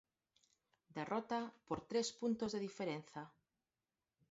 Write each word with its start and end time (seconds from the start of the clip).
Derrota 0.97 1.39
por 1.67 1.79
tres 1.89 2.07
puntos 2.19 2.49
de 2.51 2.63
diferenza. 2.67 3.21